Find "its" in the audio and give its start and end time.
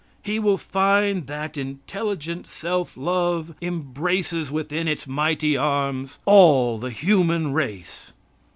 4.87-5.05